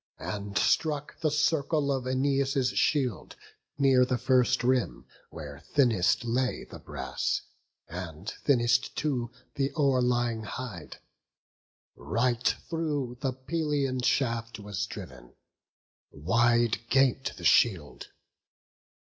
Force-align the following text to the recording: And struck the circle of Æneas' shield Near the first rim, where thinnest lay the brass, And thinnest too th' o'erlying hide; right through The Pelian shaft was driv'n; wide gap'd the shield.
And 0.17 0.57
struck 0.57 1.19
the 1.19 1.29
circle 1.29 1.91
of 1.91 2.05
Æneas' 2.05 2.75
shield 2.75 3.35
Near 3.77 4.03
the 4.03 4.17
first 4.17 4.63
rim, 4.63 5.05
where 5.29 5.59
thinnest 5.75 6.25
lay 6.25 6.63
the 6.63 6.79
brass, 6.79 7.41
And 7.87 8.27
thinnest 8.43 8.95
too 8.95 9.29
th' 9.55 9.69
o'erlying 9.77 10.41
hide; 10.41 10.97
right 11.95 12.43
through 12.67 13.19
The 13.21 13.31
Pelian 13.33 14.01
shaft 14.03 14.57
was 14.59 14.87
driv'n; 14.87 15.35
wide 16.09 16.79
gap'd 16.89 17.37
the 17.37 17.45
shield. 17.45 18.07